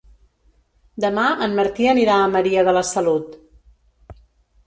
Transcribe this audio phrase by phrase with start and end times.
[1.05, 3.39] Demà en Martí anirà a Maria de la Salut.